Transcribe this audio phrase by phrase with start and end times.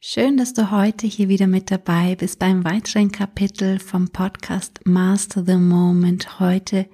[0.00, 5.44] Schön, dass du heute hier wieder mit dabei bist beim weiteren Kapitel vom Podcast Master
[5.44, 6.38] the Moment.
[6.38, 6.86] Heute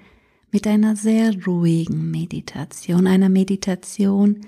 [0.50, 4.46] mit einer sehr ruhigen Meditation, einer Meditation,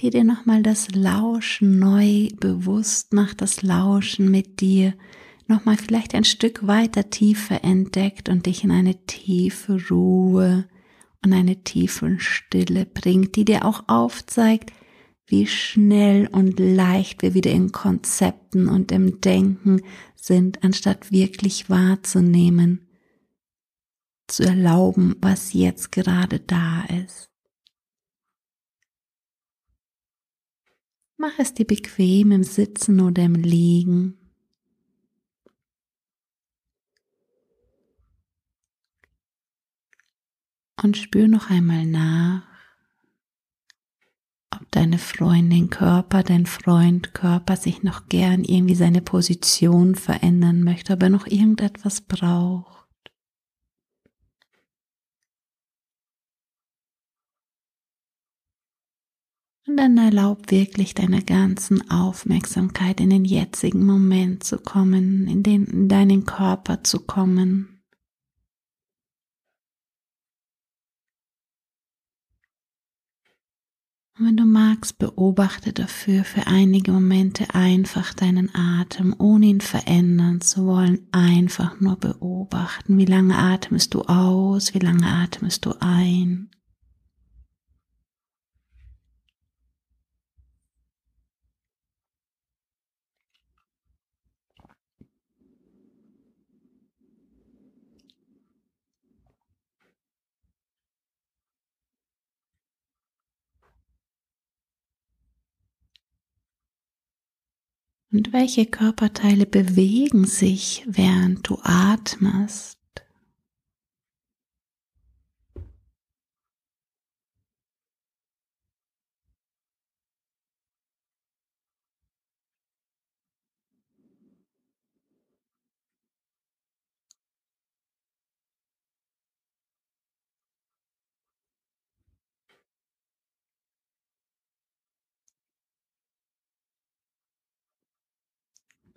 [0.00, 4.92] die dir nochmal das Lauschen neu bewusst macht, das Lauschen mit dir
[5.46, 10.66] nochmal vielleicht ein Stück weiter tiefer entdeckt und dich in eine tiefe Ruhe
[11.24, 14.72] und eine tiefe Stille bringt, die dir auch aufzeigt,
[15.26, 19.82] wie schnell und leicht wir wieder in Konzepten und im Denken
[20.14, 22.88] sind, anstatt wirklich wahrzunehmen,
[24.28, 27.30] zu erlauben, was jetzt gerade da ist.
[31.16, 34.18] Mach es dir bequem im Sitzen oder im Liegen.
[40.82, 42.55] Und spür noch einmal nach,
[44.60, 50.94] ob deine Freundin Körper, dein Freund Körper sich noch gern irgendwie seine Position verändern möchte,
[50.94, 52.76] ob er noch irgendetwas braucht.
[59.68, 65.64] Und dann erlaub wirklich deiner ganzen Aufmerksamkeit in den jetzigen Moment zu kommen, in, den,
[65.64, 67.75] in deinen Körper zu kommen.
[74.18, 80.40] Und wenn du magst, beobachte dafür für einige Momente einfach deinen Atem, ohne ihn verändern
[80.40, 82.96] zu wollen, einfach nur beobachten.
[82.96, 84.72] Wie lange atmest du aus?
[84.72, 86.48] Wie lange atmest du ein?
[108.16, 112.78] Und welche Körperteile bewegen sich, während du atmest?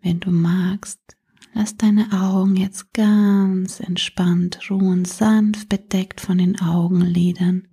[0.02, 1.00] Wenn du magst,
[1.54, 7.68] lass deine Augen jetzt ganz entspannt ruhen, sanft bedeckt von den Augenlidern,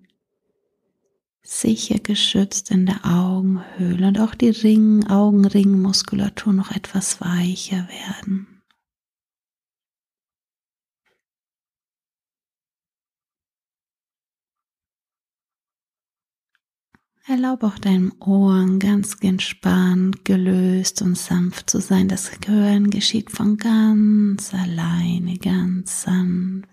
[1.43, 8.56] sicher geschützt in der Augenhöhle und auch die Ring, Augenringmuskulatur noch etwas weicher werden.
[17.29, 22.07] Erlaub auch deinem Ohren ganz entspannt, gelöst und sanft zu sein.
[22.07, 26.69] Das Hören geschieht von ganz alleine, ganz sanft.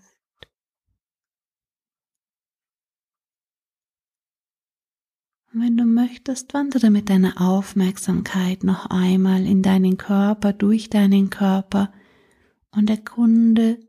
[5.52, 11.30] Und wenn du möchtest, wandere mit deiner Aufmerksamkeit noch einmal in deinen Körper, durch deinen
[11.30, 11.92] Körper
[12.70, 13.80] und erkunde,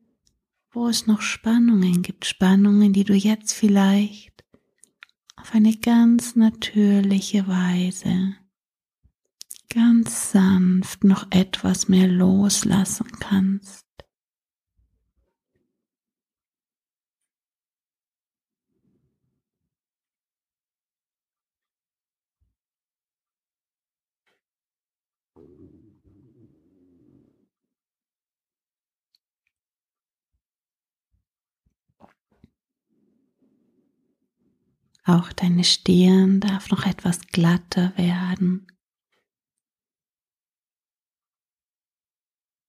[0.71, 4.34] wo es noch Spannungen gibt, Spannungen, die du jetzt vielleicht
[5.45, 8.33] auf eine ganz natürliche Weise,
[9.71, 13.84] ganz sanft noch etwas mehr loslassen kannst.
[35.05, 38.67] Auch deine Stirn darf noch etwas glatter werden.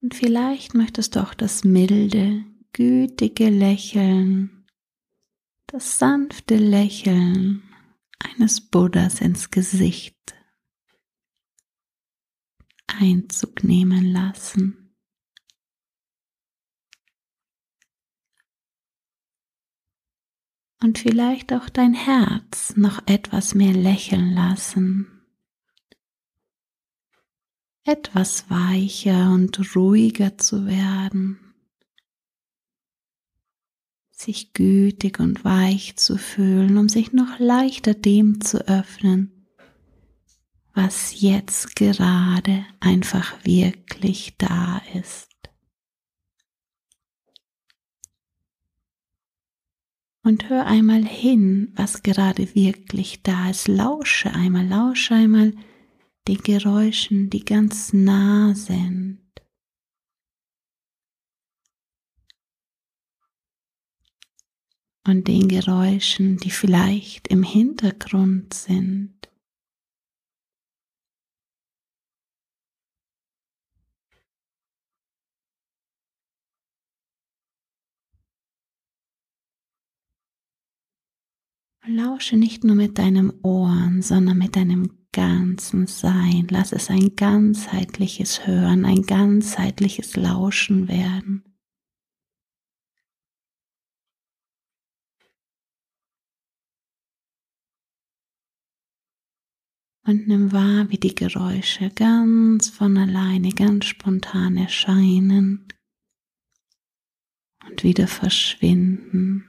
[0.03, 4.67] Und vielleicht möchtest du auch das milde, gütige Lächeln,
[5.67, 7.63] das sanfte Lächeln
[8.19, 10.15] eines Buddhas ins Gesicht
[12.87, 14.86] Einzug nehmen lassen.
[20.83, 25.09] Und vielleicht auch dein Herz noch etwas mehr lächeln lassen.
[27.85, 31.39] Etwas weicher und ruhiger zu werden.
[34.11, 39.47] Sich gütig und weich zu fühlen, um sich noch leichter dem zu öffnen,
[40.75, 45.36] was jetzt gerade einfach wirklich da ist.
[50.27, 53.69] Und hör einmal hin, was gerade wirklich da ist.
[53.69, 55.55] Lausche einmal, lausche einmal
[56.27, 59.21] den Geräuschen, die ganz nah sind.
[65.07, 69.13] Und den Geräuschen, die vielleicht im Hintergrund sind.
[81.89, 86.49] Lausche nicht nur mit deinem Ohren, sondern mit deinem ganzen Sein.
[86.51, 91.45] Lass es ein ganzheitliches Hören, ein ganzheitliches Lauschen werden.
[100.07, 105.67] Und nimm wahr, wie die Geräusche ganz von alleine, ganz spontan erscheinen
[107.69, 109.46] und wieder verschwinden.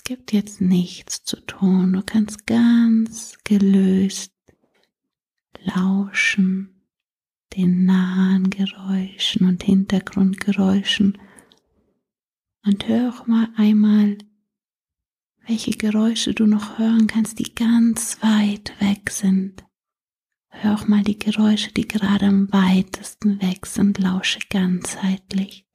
[0.00, 1.92] Es gibt jetzt nichts zu tun.
[1.92, 4.32] Du kannst ganz gelöst
[5.62, 6.86] lauschen
[7.54, 11.18] den nahen Geräuschen und Hintergrundgeräuschen
[12.64, 14.16] und hör auch mal einmal,
[15.46, 19.66] welche Geräusche du noch hören kannst, die ganz weit weg sind.
[20.48, 25.69] Hör auch mal die Geräusche, die gerade am weitesten weg sind, lausche ganzheitlich.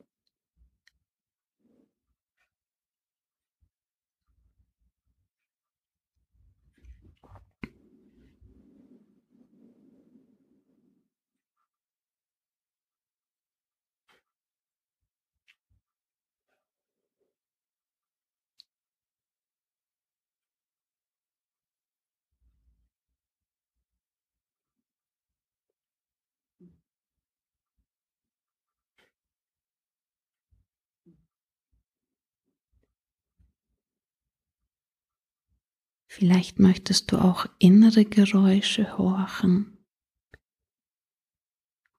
[36.18, 39.80] Vielleicht möchtest du auch innere Geräusche horchen.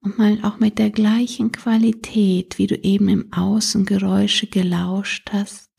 [0.01, 5.71] Und mal auch mit der gleichen Qualität, wie du eben im Außen Geräusche gelauscht hast.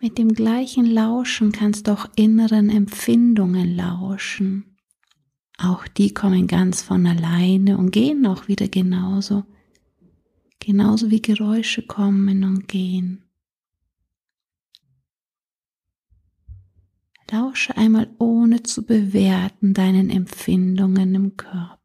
[0.00, 4.78] Mit dem gleichen Lauschen kannst du auch inneren Empfindungen lauschen.
[5.58, 9.44] Auch die kommen ganz von alleine und gehen auch wieder genauso.
[10.58, 13.23] Genauso wie Geräusche kommen und gehen.
[17.30, 21.83] Lausche einmal ohne zu bewerten deinen Empfindungen im Körper.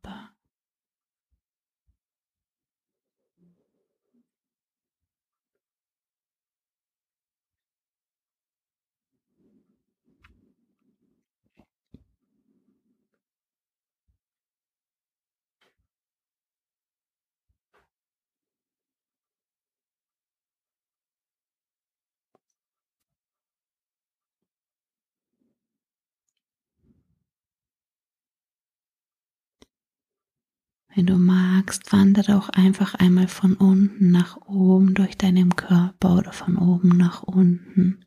[31.00, 36.34] Wenn du magst, wandere auch einfach einmal von unten nach oben durch deinen Körper oder
[36.34, 38.04] von oben nach unten.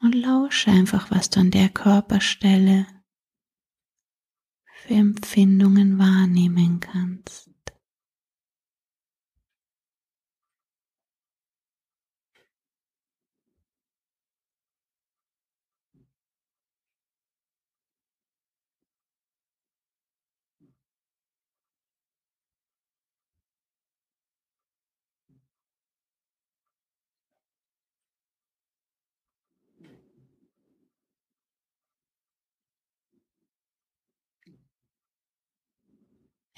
[0.00, 2.88] Und lausche einfach, was du an der Körperstelle
[4.64, 7.48] für Empfindungen wahrnehmen kannst.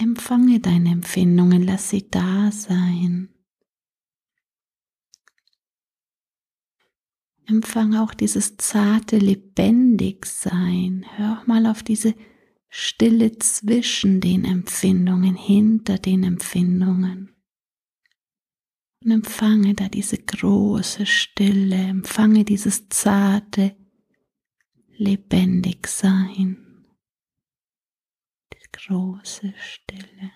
[0.00, 3.30] Empfange deine Empfindungen, lass sie da sein.
[7.46, 11.04] Empfange auch dieses zarte Lebendigsein.
[11.16, 12.14] Hör mal auf diese
[12.68, 17.34] Stille zwischen den Empfindungen, hinter den Empfindungen.
[19.02, 23.74] Und empfange da diese große Stille, empfange dieses zarte
[24.96, 26.67] Lebendigsein
[28.87, 30.32] große Stille.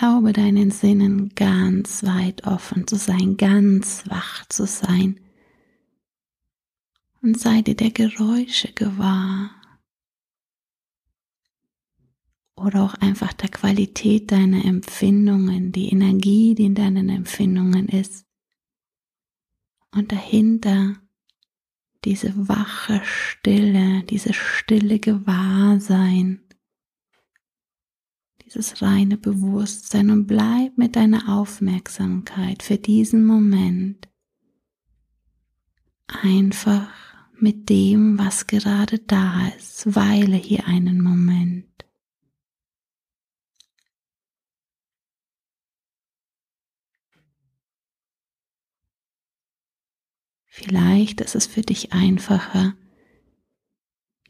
[0.00, 5.18] Erlaube deinen Sinnen ganz weit offen zu sein, ganz wach zu sein.
[7.20, 9.50] Und sei dir der Geräusche gewahr.
[12.54, 18.24] Oder auch einfach der Qualität deiner Empfindungen, die Energie, die in deinen Empfindungen ist.
[19.90, 20.96] Und dahinter
[22.04, 26.47] diese wache Stille, diese stille Gewahrsein
[28.48, 34.08] dieses reine Bewusstsein und bleib mit deiner Aufmerksamkeit für diesen Moment
[36.06, 36.88] einfach
[37.34, 39.94] mit dem, was gerade da ist.
[39.94, 41.66] Weile hier einen Moment.
[50.46, 52.74] Vielleicht ist es für dich einfacher,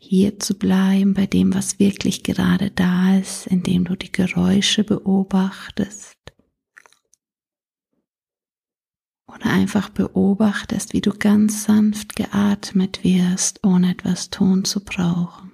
[0.09, 6.17] hier zu bleiben bei dem, was wirklich gerade da ist, indem du die Geräusche beobachtest.
[9.27, 15.53] Oder einfach beobachtest, wie du ganz sanft geatmet wirst, ohne etwas tun zu brauchen.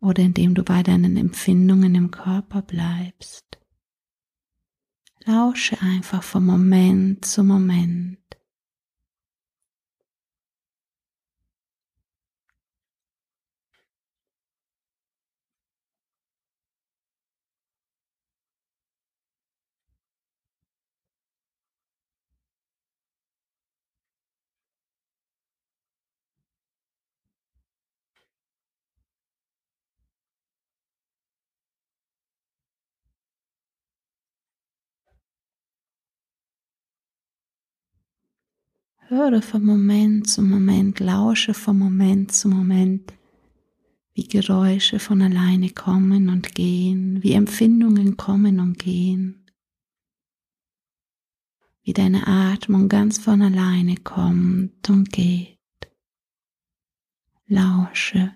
[0.00, 3.58] Oder indem du bei deinen Empfindungen im Körper bleibst.
[5.24, 8.18] Lausche einfach von Moment zu Moment.
[39.10, 43.14] Höre von Moment zu Moment, lausche von Moment zu Moment,
[44.12, 49.46] wie Geräusche von alleine kommen und gehen, wie Empfindungen kommen und gehen,
[51.84, 55.56] wie deine Atmung ganz von alleine kommt und geht.
[57.46, 58.34] Lausche,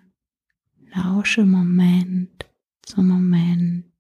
[0.95, 2.47] lausche Moment
[2.81, 3.92] zu Moment.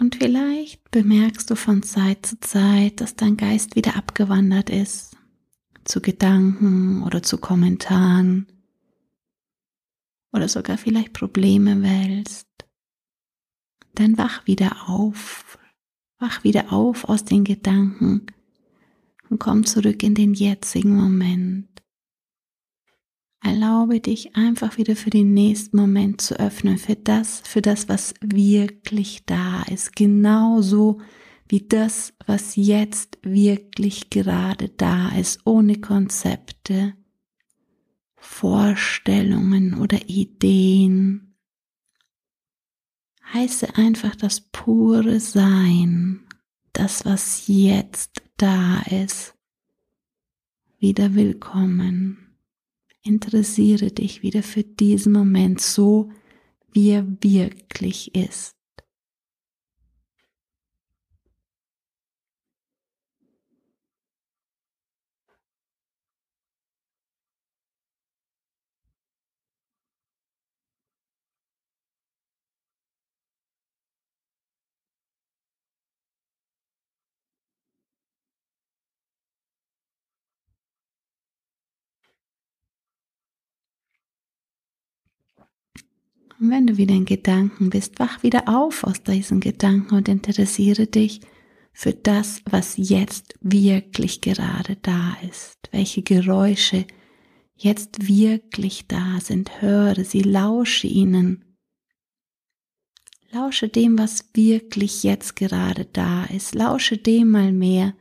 [0.00, 5.16] Und vielleicht bemerkst du von Zeit zu Zeit, dass dein Geist wieder abgewandert ist
[5.84, 8.46] zu Gedanken oder zu Kommentaren
[10.32, 12.48] oder sogar vielleicht Probleme wälzt.
[13.94, 15.58] Dann wach wieder auf,
[16.18, 18.26] wach wieder auf aus den Gedanken
[19.28, 21.68] und komm zurück in den jetzigen Moment.
[23.42, 28.14] Erlaube dich einfach wieder für den nächsten Moment zu öffnen, für das, für das, was
[28.20, 29.96] wirklich da ist.
[29.96, 31.00] Genauso
[31.48, 36.94] wie das, was jetzt wirklich gerade da ist, ohne Konzepte,
[38.16, 41.34] Vorstellungen oder Ideen.
[43.32, 46.20] Heiße einfach das pure Sein,
[46.74, 49.34] das, was jetzt da ist,
[50.78, 52.29] wieder willkommen.
[53.02, 56.10] Interessiere dich wieder für diesen Moment so,
[56.72, 58.59] wie er wirklich ist.
[86.40, 90.86] Und wenn du wieder in Gedanken bist, wach wieder auf aus diesen Gedanken und interessiere
[90.86, 91.20] dich
[91.72, 96.86] für das, was jetzt wirklich gerade da ist, welche Geräusche
[97.56, 99.60] jetzt wirklich da sind.
[99.60, 101.44] Höre sie, lausche ihnen.
[103.30, 106.54] Lausche dem, was wirklich jetzt gerade da ist.
[106.54, 107.94] Lausche dem mal mehr,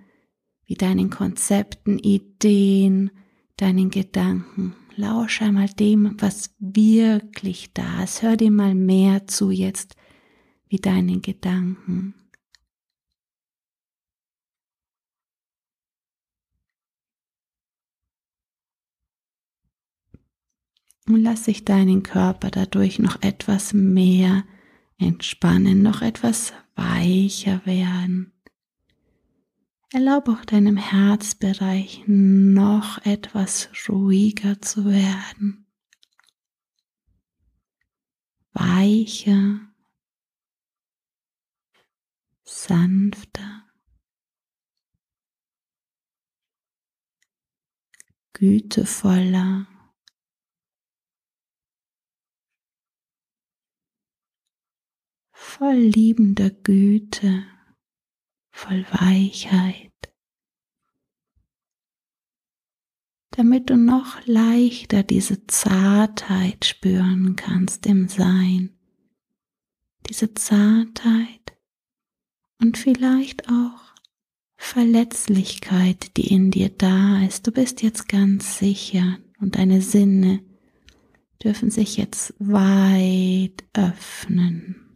[0.65, 3.11] wie deinen Konzepten, Ideen,
[3.57, 4.75] deinen Gedanken.
[4.99, 8.21] Lausche einmal dem, was wirklich da ist.
[8.21, 9.95] Hör dir mal mehr zu jetzt,
[10.67, 12.15] wie deinen Gedanken.
[21.07, 24.43] Und lass sich deinen Körper dadurch noch etwas mehr
[24.97, 28.33] entspannen, noch etwas weicher werden.
[29.91, 35.65] Erlaube auch deinem Herzbereich noch etwas ruhiger zu werden.
[38.53, 39.61] Weicher,
[42.43, 43.63] sanfter,
[48.33, 49.67] gütevoller.
[55.59, 57.45] voll liebender Güte,
[58.59, 59.93] voll Weichheit,
[63.31, 68.77] damit du noch leichter diese Zartheit spüren kannst im Sein,
[70.09, 71.57] diese Zartheit
[72.59, 73.79] und vielleicht auch
[74.57, 77.47] Verletzlichkeit, die in dir da ist.
[77.47, 80.43] Du bist jetzt ganz sicher und deine Sinne
[81.41, 84.88] dürfen sich jetzt weit öffnen.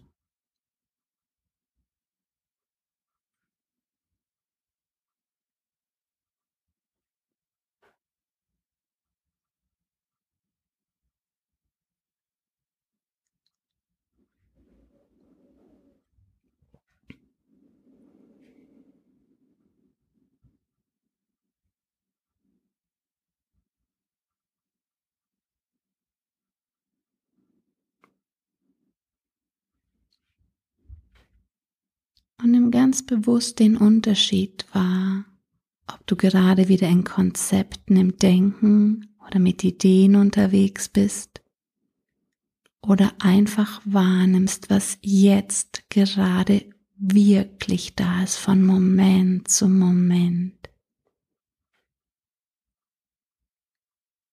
[32.44, 35.26] Und nimm ganz bewusst den Unterschied wahr,
[35.88, 41.42] ob du gerade wieder in Konzepten im Denken oder mit Ideen unterwegs bist
[42.82, 46.66] oder einfach wahrnimmst, was jetzt gerade
[46.98, 50.70] wirklich da ist von Moment zu Moment.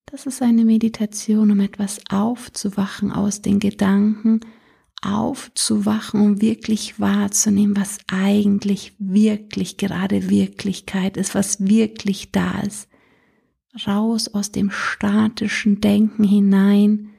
[0.07, 4.40] Das ist eine Meditation, um etwas aufzuwachen aus den Gedanken,
[5.03, 12.89] aufzuwachen, um wirklich wahrzunehmen, was eigentlich wirklich gerade Wirklichkeit ist, was wirklich da ist.
[13.87, 17.11] Raus aus dem statischen Denken hinein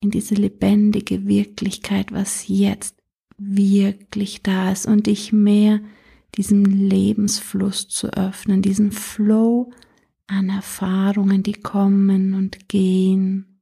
[0.00, 2.96] in diese lebendige Wirklichkeit, was jetzt
[3.38, 5.80] wirklich da ist und dich mehr
[6.36, 9.72] diesem Lebensfluss zu öffnen, diesen Flow
[10.26, 13.55] an Erfahrungen, die kommen und gehen.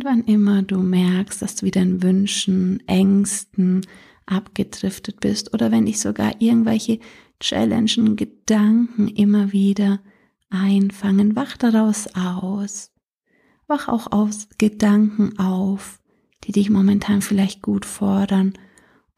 [0.00, 3.86] Und wann immer du merkst, dass du wieder in Wünschen, Ängsten
[4.24, 7.00] abgedriftet bist oder wenn dich sogar irgendwelche
[7.38, 10.00] Challengen, Gedanken immer wieder
[10.48, 12.92] einfangen, wach daraus aus.
[13.66, 16.00] Wach auch aus Gedanken auf,
[16.44, 18.54] die dich momentan vielleicht gut fordern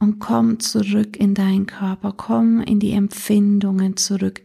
[0.01, 4.43] und komm zurück in deinen Körper, komm in die Empfindungen zurück,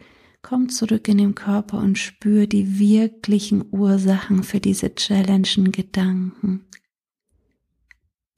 [0.49, 6.65] Komm zurück in den Körper und spür die wirklichen Ursachen für diese challenging Gedanken.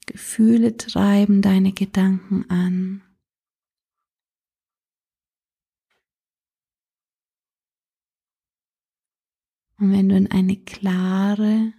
[0.06, 3.02] Gefühle treiben deine Gedanken an.
[9.78, 11.72] Und wenn du in eine klare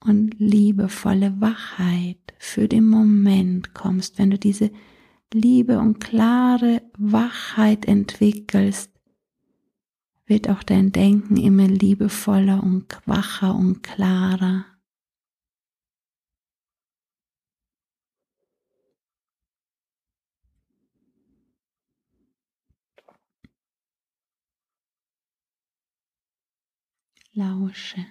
[0.00, 4.70] und liebevolle Wachheit für den Moment kommst, wenn du diese
[5.30, 8.93] Liebe und klare Wachheit entwickelst,
[10.26, 14.66] wird auch dein Denken immer liebevoller und wacher und klarer.
[27.32, 28.06] Lausche.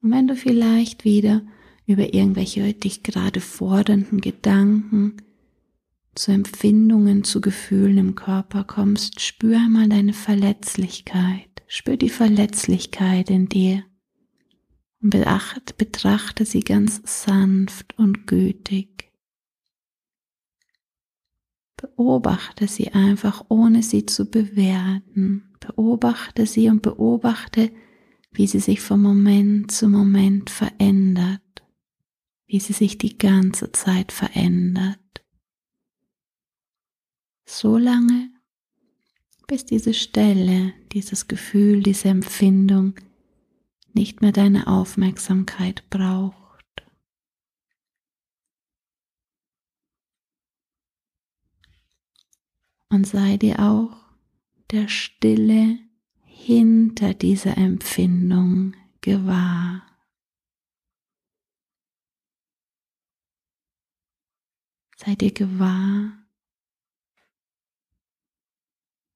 [0.00, 1.42] Und wenn du vielleicht wieder
[1.92, 5.16] über irgendwelche dich gerade fordernden Gedanken,
[6.14, 13.48] zu Empfindungen, zu Gefühlen im Körper kommst, spür einmal deine Verletzlichkeit, spür die Verletzlichkeit in
[13.48, 13.84] dir.
[15.00, 19.10] und betrachte sie ganz sanft und gütig.
[21.76, 25.50] Beobachte sie einfach, ohne sie zu bewerten.
[25.58, 27.72] Beobachte sie und beobachte,
[28.32, 31.40] wie sie sich von Moment zu Moment verändert,
[32.46, 34.98] wie sie sich die ganze Zeit verändert.
[37.44, 38.30] So lange,
[39.46, 42.94] bis diese Stelle, dieses Gefühl, diese Empfindung
[43.92, 46.42] nicht mehr deine Aufmerksamkeit braucht.
[52.88, 53.96] Und sei dir auch
[54.70, 55.78] der Stille
[56.24, 59.91] hinter dieser Empfindung gewahr.
[65.04, 66.12] Sei dir gewahr,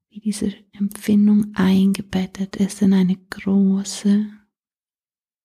[0.08, 4.26] wie diese Empfindung eingebettet ist in eine große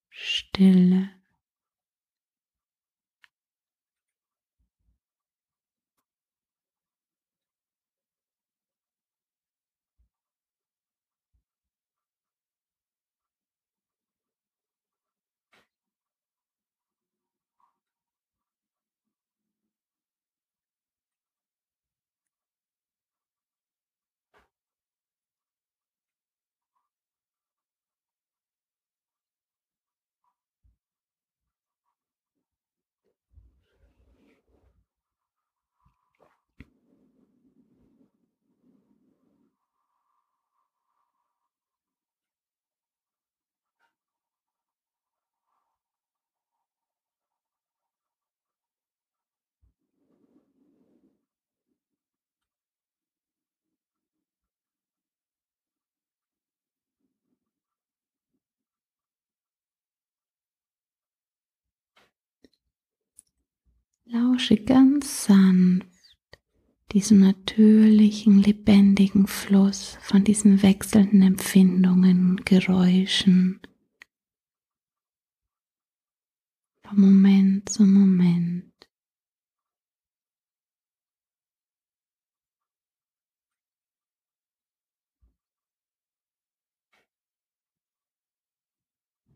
[0.09, 1.20] Stille.
[64.13, 65.87] Lausche ganz sanft
[66.91, 73.61] diesem natürlichen, lebendigen Fluss von diesen wechselnden Empfindungen, Geräuschen,
[76.85, 78.73] von Moment zu Moment.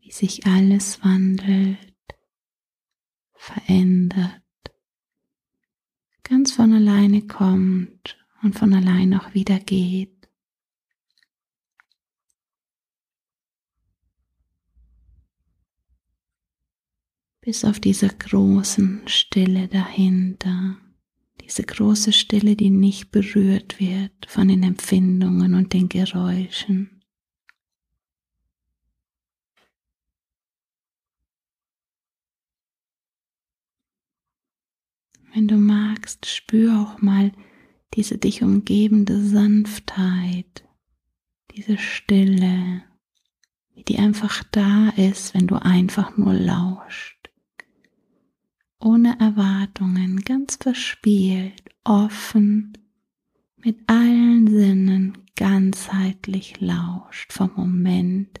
[0.00, 1.78] Wie sich alles wandelt,
[3.32, 4.45] verändert
[6.28, 10.28] ganz von alleine kommt und von allein auch wieder geht.
[17.40, 20.78] Bis auf diese großen Stille dahinter,
[21.42, 26.95] diese große Stille, die nicht berührt wird von den Empfindungen und den Geräuschen.
[35.36, 37.30] Wenn du magst, spür auch mal
[37.92, 40.64] diese dich umgebende Sanftheit,
[41.54, 42.82] diese Stille,
[43.74, 47.28] wie die einfach da ist, wenn du einfach nur lauscht.
[48.80, 52.72] Ohne Erwartungen, ganz verspielt, offen,
[53.58, 58.40] mit allen Sinnen ganzheitlich lauscht, vom Moment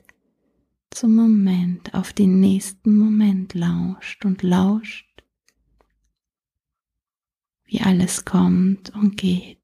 [0.88, 5.15] zum Moment auf den nächsten Moment lauscht und lauscht
[7.66, 9.58] wie alles kommt und geht.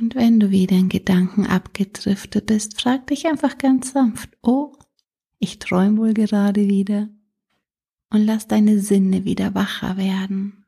[0.00, 4.72] Und wenn du wieder in Gedanken abgedriftet bist, frag dich einfach ganz sanft, oh,
[5.38, 7.08] ich träume wohl gerade wieder.
[8.10, 10.64] Und lass deine Sinne wieder wacher werden.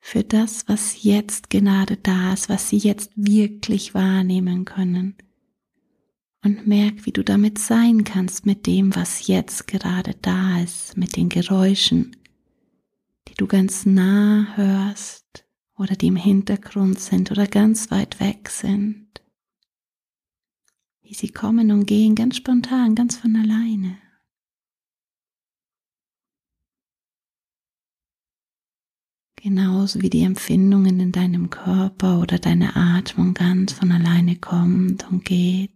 [0.00, 5.16] Für das, was jetzt gerade da ist, was sie jetzt wirklich wahrnehmen können.
[6.44, 11.16] Und merk, wie du damit sein kannst mit dem, was jetzt gerade da ist, mit
[11.16, 12.16] den Geräuschen,
[13.28, 15.45] die du ganz nah hörst
[15.76, 19.06] oder die im Hintergrund sind oder ganz weit weg sind.
[21.02, 23.98] Wie sie kommen und gehen ganz spontan, ganz von alleine.
[29.36, 35.24] Genauso wie die Empfindungen in deinem Körper oder deine Atmung ganz von alleine kommt und
[35.24, 35.75] geht.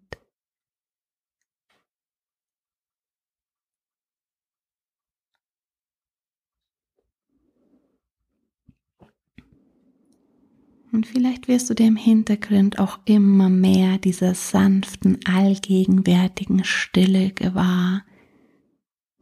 [10.92, 18.04] Und vielleicht wirst du dir im Hintergrund auch immer mehr dieser sanften, allgegenwärtigen Stille gewahr,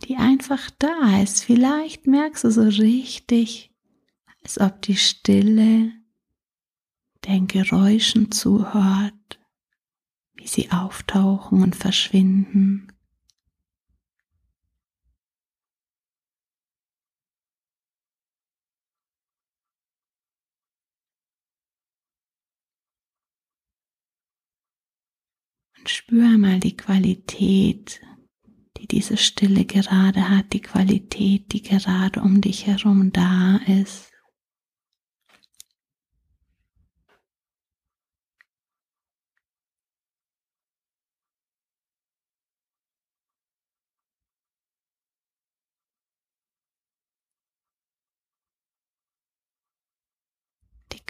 [0.05, 1.45] die einfach da ist.
[1.45, 3.71] Vielleicht merkst du so richtig,
[4.43, 5.93] als ob die Stille
[7.27, 9.39] den Geräuschen zuhört,
[10.35, 12.93] wie sie auftauchen und verschwinden.
[25.89, 28.01] Spür mal die Qualität,
[28.77, 34.08] die diese Stille gerade hat, die Qualität, die gerade um dich herum da ist.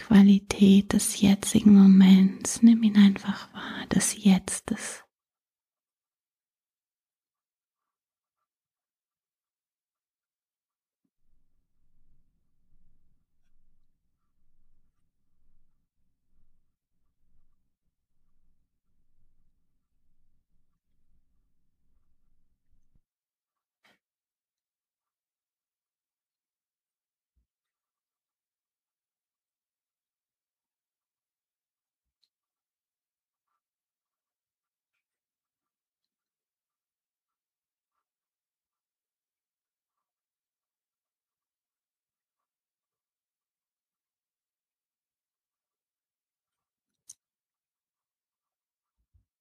[0.08, 2.62] Qualität des jetzigen Moments.
[2.62, 5.04] Nimm ihn einfach wahr, des Jetztes.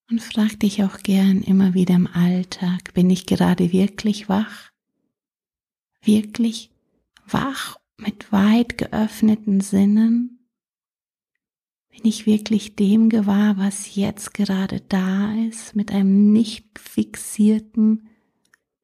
[0.10, 4.72] Und frag dich auch gern immer wieder im Alltag, bin ich gerade wirklich wach?
[6.02, 6.72] Wirklich
[7.28, 10.48] wach mit weit geöffneten Sinnen?
[11.90, 18.08] Bin ich wirklich dem gewahr, was jetzt gerade da ist, mit einem nicht fixierten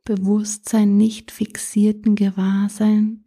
[0.04, 3.23] Bewusstsein, nicht fixierten Gewahrsein?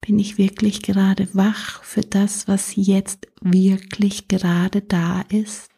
[0.00, 5.70] Bin ich wirklich gerade wach für das, was jetzt wirklich gerade da ist?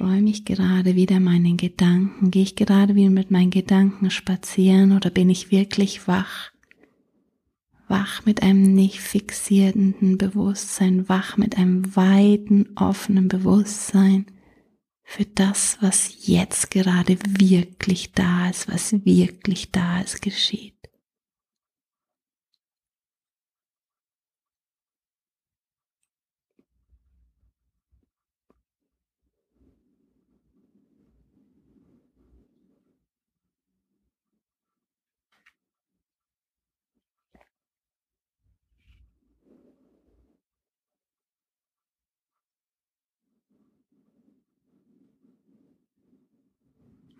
[0.00, 2.30] Träume ich gerade wieder meinen Gedanken?
[2.30, 6.52] Gehe ich gerade wieder mit meinen Gedanken spazieren oder bin ich wirklich wach?
[7.86, 14.24] Wach mit einem nicht fixierenden Bewusstsein, wach mit einem weiten, offenen Bewusstsein
[15.02, 20.79] für das, was jetzt gerade wirklich da ist, was wirklich da ist, geschieht.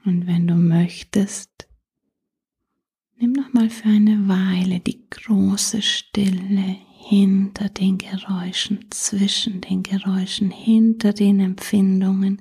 [0.04, 1.68] Und wenn du möchtest,
[3.18, 10.50] nimm noch mal für eine Weile die große Stille hinter den Geräuschen, zwischen den Geräuschen,
[10.50, 12.40] hinter den Empfindungen.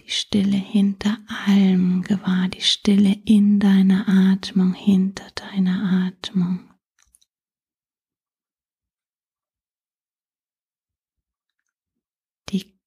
[0.00, 6.71] Die Stille hinter allem gewahr, die Stille in deiner Atmung, hinter deiner Atmung.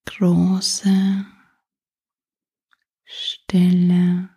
[0.06, 1.26] Große
[3.04, 4.30] Stille.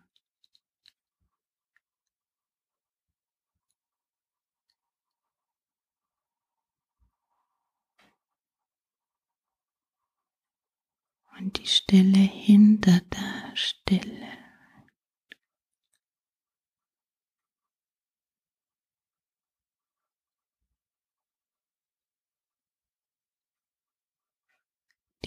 [11.37, 14.38] Und die Stille hinter der Stille.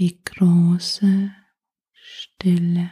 [0.02, 1.30] Die große
[1.92, 2.90] Stille.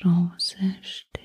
[0.00, 1.17] Große Stille.